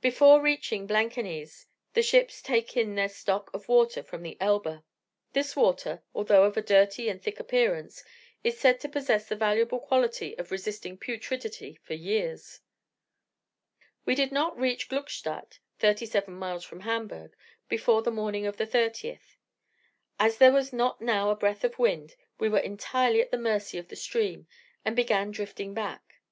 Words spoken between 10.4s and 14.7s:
resisting putridity for years. We did not